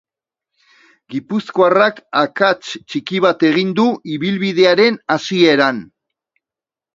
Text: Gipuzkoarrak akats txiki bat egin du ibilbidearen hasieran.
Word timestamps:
Gipuzkoarrak 1.15 1.99
akats 2.21 2.71
txiki 2.71 3.21
bat 3.27 3.45
egin 3.51 3.75
du 3.81 3.85
ibilbidearen 4.15 4.99
hasieran. 5.17 5.85